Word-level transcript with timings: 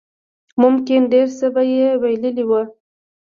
ممکن 0.61 1.01
ډېر 1.13 1.27
څه 1.37 1.47
به 1.53 1.61
يې 1.73 1.89
بايللي 2.01 2.43
وو. 2.49 2.61